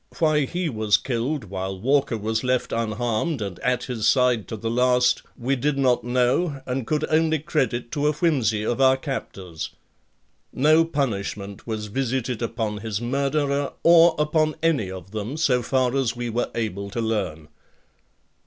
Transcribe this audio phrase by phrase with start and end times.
[0.17, 4.67] Why he was killed while Walker was left unharmed and at his side to the
[4.71, 9.69] last we did not know and could only credit to a whimsy of our captors.
[10.51, 16.15] No punishment was visited upon his murderer or upon any of them so far as
[16.15, 17.47] we were able to learn.